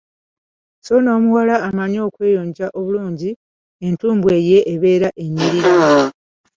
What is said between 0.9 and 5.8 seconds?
n’omuwala amanyi okweyonja obulungi, entumbwe ye ebeera enyirira.